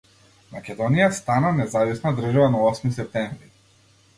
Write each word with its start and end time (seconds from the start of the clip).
Македонија 0.53 1.09
стана 1.17 1.51
независна 1.59 2.15
држава 2.21 2.49
на 2.57 2.63
Осми 2.71 2.95
септември. 2.99 3.53